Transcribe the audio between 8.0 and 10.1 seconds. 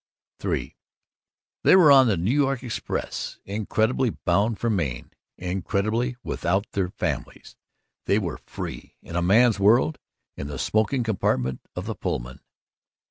They were free, in a man's world,